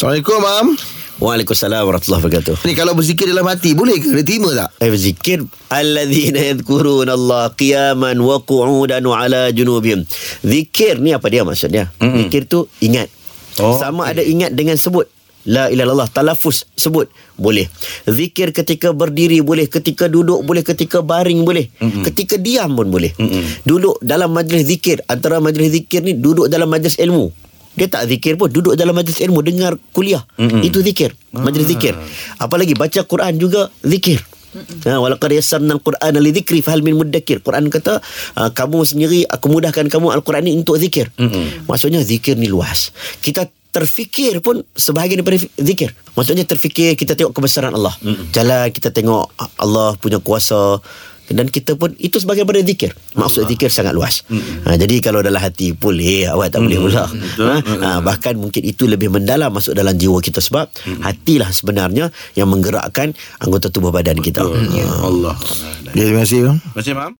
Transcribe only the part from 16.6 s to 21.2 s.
sebut boleh. Zikir ketika berdiri boleh, ketika duduk boleh, ketika